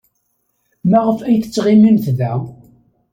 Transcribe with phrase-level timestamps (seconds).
[0.89, 2.33] Maɣef ay tettɣimimt da?